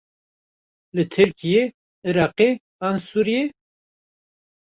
Li 0.95 1.03
Tirkiyê, 1.15 1.63
Iraqê 2.11 2.49
an 2.87 2.95
Sûriyê? 3.07 3.43